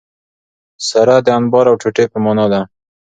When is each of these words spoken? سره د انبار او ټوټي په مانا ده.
سره 0.89 1.15
د 1.25 1.27
انبار 1.39 1.65
او 1.71 1.75
ټوټي 1.81 2.05
په 2.13 2.17
مانا 2.23 2.45
ده. 2.53 2.61